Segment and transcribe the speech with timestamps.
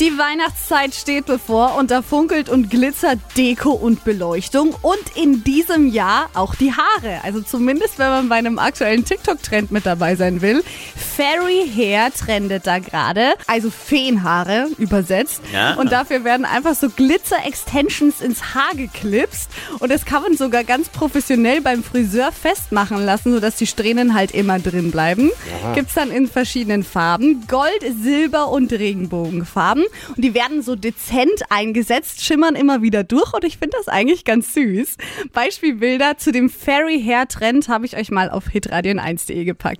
[0.00, 5.88] Die Weihnachtszeit steht bevor und da funkelt und glitzert Deko und Beleuchtung und in diesem
[5.88, 7.18] Jahr auch die Haare.
[7.24, 10.62] Also zumindest, wenn man bei einem aktuellen TikTok-Trend mit dabei sein will.
[10.94, 15.42] Fairy Hair trendet da gerade, also Feenhaare übersetzt.
[15.52, 15.74] Ja.
[15.74, 20.90] Und dafür werden einfach so Glitzer-Extensions ins Haar geklipst und das kann man sogar ganz
[20.90, 25.32] professionell beim Friseur festmachen lassen, sodass die Strähnen halt immer drin bleiben.
[25.74, 32.24] Gibt's dann in verschiedenen Farben, Gold, Silber und Regenbogenfarben und die werden so dezent eingesetzt,
[32.24, 34.96] schimmern immer wieder durch und ich finde das eigentlich ganz süß.
[35.32, 39.76] Beispielbilder zu dem Fairy Hair Trend habe ich euch mal auf hitradion1.de gepackt.